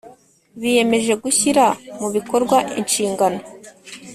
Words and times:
biyemeje 0.61 1.13
gushyira 1.23 1.65
mu 1.99 2.07
bikorwa 2.15 2.57
inshingano 2.79 3.39